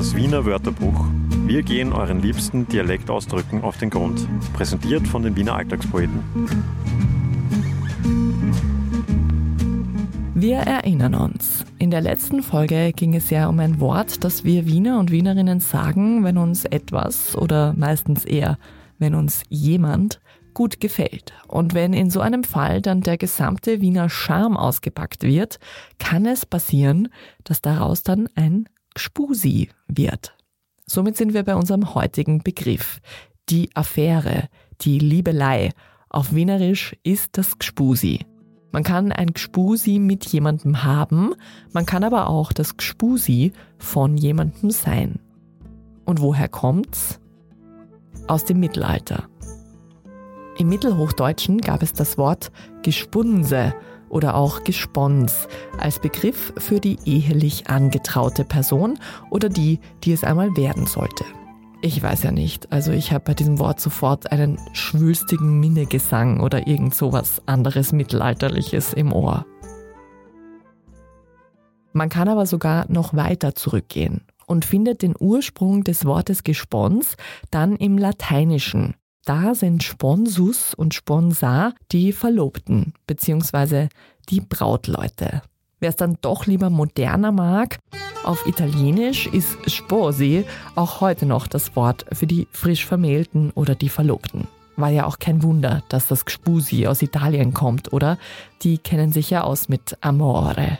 Das 0.00 0.16
Wiener 0.16 0.46
Wörterbuch. 0.46 1.04
Wir 1.44 1.62
gehen 1.62 1.92
euren 1.92 2.22
liebsten 2.22 2.66
Dialektausdrücken 2.66 3.60
auf 3.62 3.76
den 3.76 3.90
Grund. 3.90 4.26
Präsentiert 4.54 5.06
von 5.06 5.22
den 5.22 5.36
Wiener 5.36 5.56
Alltagspoeten. 5.56 6.22
Wir 10.34 10.56
erinnern 10.56 11.14
uns. 11.14 11.66
In 11.78 11.90
der 11.90 12.00
letzten 12.00 12.42
Folge 12.42 12.94
ging 12.96 13.14
es 13.14 13.28
ja 13.28 13.46
um 13.46 13.60
ein 13.60 13.78
Wort, 13.78 14.24
das 14.24 14.42
wir 14.42 14.64
Wiener 14.64 14.98
und 14.98 15.10
Wienerinnen 15.10 15.60
sagen, 15.60 16.24
wenn 16.24 16.38
uns 16.38 16.64
etwas 16.64 17.36
oder 17.36 17.74
meistens 17.74 18.24
eher, 18.24 18.56
wenn 18.98 19.14
uns 19.14 19.42
jemand 19.50 20.22
gut 20.54 20.80
gefällt. 20.80 21.34
Und 21.46 21.74
wenn 21.74 21.92
in 21.92 22.08
so 22.08 22.22
einem 22.22 22.44
Fall 22.44 22.80
dann 22.80 23.02
der 23.02 23.18
gesamte 23.18 23.82
Wiener 23.82 24.08
Charme 24.08 24.56
ausgepackt 24.56 25.24
wird, 25.24 25.58
kann 25.98 26.24
es 26.24 26.46
passieren, 26.46 27.08
dass 27.44 27.60
daraus 27.60 28.02
dann 28.02 28.30
ein 28.34 28.66
Gspusi 28.94 29.68
wird. 29.88 30.36
Somit 30.86 31.16
sind 31.16 31.34
wir 31.34 31.44
bei 31.44 31.54
unserem 31.54 31.94
heutigen 31.94 32.42
Begriff. 32.42 33.00
Die 33.48 33.74
Affäre, 33.74 34.48
die 34.80 34.98
Liebelei. 34.98 35.70
Auf 36.08 36.34
Wienerisch 36.34 36.96
ist 37.02 37.38
das 37.38 37.58
Gspusi. 37.58 38.26
Man 38.72 38.82
kann 38.84 39.12
ein 39.12 39.32
Gspusi 39.32 39.98
mit 39.98 40.26
jemandem 40.26 40.84
haben, 40.84 41.34
man 41.72 41.86
kann 41.86 42.04
aber 42.04 42.28
auch 42.28 42.52
das 42.52 42.76
Gspusi 42.76 43.52
von 43.78 44.16
jemandem 44.16 44.70
sein. 44.70 45.18
Und 46.04 46.20
woher 46.20 46.48
kommt's? 46.48 47.20
Aus 48.28 48.44
dem 48.44 48.60
Mittelalter. 48.60 49.28
Im 50.56 50.68
Mittelhochdeutschen 50.68 51.58
gab 51.58 51.82
es 51.82 51.92
das 51.92 52.18
Wort 52.18 52.52
Gespunse 52.82 53.74
oder 54.10 54.34
auch 54.34 54.64
Gespons 54.64 55.48
als 55.78 55.98
Begriff 55.98 56.52
für 56.58 56.80
die 56.80 56.98
ehelich 57.06 57.70
angetraute 57.70 58.44
Person 58.44 58.98
oder 59.30 59.48
die, 59.48 59.80
die 60.04 60.12
es 60.12 60.24
einmal 60.24 60.54
werden 60.56 60.86
sollte. 60.86 61.24
Ich 61.82 62.02
weiß 62.02 62.24
ja 62.24 62.32
nicht, 62.32 62.70
also 62.70 62.92
ich 62.92 63.10
habe 63.12 63.24
bei 63.24 63.34
diesem 63.34 63.58
Wort 63.58 63.80
sofort 63.80 64.30
einen 64.30 64.58
schwülstigen 64.74 65.60
Minnegesang 65.60 66.40
oder 66.40 66.66
irgend 66.66 66.94
sowas 66.94 67.40
anderes 67.46 67.92
Mittelalterliches 67.92 68.92
im 68.92 69.14
Ohr. 69.14 69.46
Man 71.94 72.10
kann 72.10 72.28
aber 72.28 72.44
sogar 72.44 72.84
noch 72.90 73.14
weiter 73.14 73.54
zurückgehen 73.54 74.20
und 74.46 74.64
findet 74.64 75.00
den 75.02 75.14
Ursprung 75.18 75.82
des 75.82 76.04
Wortes 76.04 76.44
Gespons 76.44 77.16
dann 77.50 77.76
im 77.76 77.96
Lateinischen. 77.96 78.94
Da 79.24 79.54
sind 79.54 79.82
Sponsus 79.82 80.74
und 80.74 80.94
Sponsa 80.94 81.74
die 81.92 82.12
Verlobten 82.12 82.94
bzw. 83.06 83.88
die 84.28 84.40
Brautleute. 84.40 85.42
Wer 85.78 85.90
es 85.90 85.96
dann 85.96 86.18
doch 86.20 86.46
lieber 86.46 86.70
moderner 86.70 87.32
mag, 87.32 87.78
auf 88.24 88.46
Italienisch 88.46 89.26
ist 89.26 89.56
Sposi 89.70 90.44
auch 90.74 91.00
heute 91.00 91.26
noch 91.26 91.46
das 91.46 91.74
Wort 91.76 92.04
für 92.12 92.26
die 92.26 92.48
frisch 92.52 92.84
Vermählten 92.84 93.50
oder 93.52 93.74
die 93.74 93.88
Verlobten. 93.88 94.46
War 94.76 94.90
ja 94.90 95.06
auch 95.06 95.18
kein 95.18 95.42
Wunder, 95.42 95.82
dass 95.88 96.08
das 96.08 96.24
Gspusi 96.24 96.86
aus 96.86 97.02
Italien 97.02 97.52
kommt, 97.54 97.92
oder? 97.92 98.18
Die 98.62 98.78
kennen 98.78 99.12
sich 99.12 99.30
ja 99.30 99.42
aus 99.42 99.68
mit 99.68 99.96
Amore. 100.00 100.78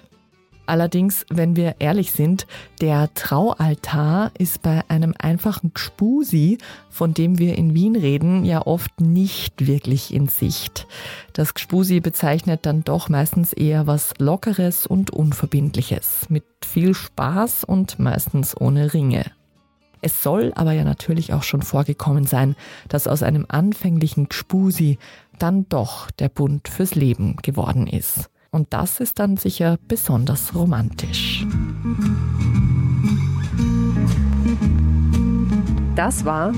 Allerdings, 0.70 1.26
wenn 1.28 1.56
wir 1.56 1.74
ehrlich 1.80 2.12
sind, 2.12 2.46
der 2.80 3.12
Traualtar 3.14 4.30
ist 4.38 4.62
bei 4.62 4.84
einem 4.86 5.16
einfachen 5.18 5.74
Gspusi, 5.74 6.58
von 6.90 7.12
dem 7.12 7.40
wir 7.40 7.58
in 7.58 7.74
Wien 7.74 7.96
reden, 7.96 8.44
ja 8.44 8.64
oft 8.64 9.00
nicht 9.00 9.66
wirklich 9.66 10.14
in 10.14 10.28
Sicht. 10.28 10.86
Das 11.32 11.54
Gspusi 11.54 11.98
bezeichnet 11.98 12.66
dann 12.66 12.84
doch 12.84 13.08
meistens 13.08 13.52
eher 13.52 13.88
was 13.88 14.14
Lockeres 14.18 14.86
und 14.86 15.10
Unverbindliches, 15.10 16.30
mit 16.30 16.44
viel 16.64 16.94
Spaß 16.94 17.64
und 17.64 17.98
meistens 17.98 18.56
ohne 18.56 18.94
Ringe. 18.94 19.24
Es 20.02 20.22
soll 20.22 20.52
aber 20.54 20.70
ja 20.70 20.84
natürlich 20.84 21.32
auch 21.32 21.42
schon 21.42 21.62
vorgekommen 21.62 22.26
sein, 22.26 22.54
dass 22.88 23.08
aus 23.08 23.24
einem 23.24 23.44
anfänglichen 23.48 24.28
Gspusi 24.28 24.98
dann 25.36 25.68
doch 25.68 26.12
der 26.12 26.28
Bund 26.28 26.68
fürs 26.68 26.94
Leben 26.94 27.34
geworden 27.42 27.88
ist. 27.88 28.30
Und 28.52 28.72
das 28.72 28.98
ist 28.98 29.20
dann 29.20 29.36
sicher 29.36 29.78
besonders 29.86 30.54
romantisch. 30.54 31.46
Das 35.94 36.24
war 36.24 36.52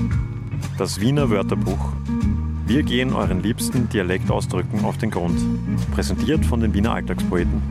Das 0.77 0.99
Wiener 0.99 1.29
Wörterbuch. 1.29 1.93
Wir 2.65 2.81
gehen 2.81 3.13
euren 3.13 3.43
liebsten 3.43 3.89
Dialektausdrücken 3.89 4.85
auf 4.85 4.97
den 4.97 5.11
Grund. 5.11 5.39
Präsentiert 5.91 6.43
von 6.45 6.61
den 6.61 6.73
Wiener 6.73 6.93
Alltagspoeten. 6.93 7.61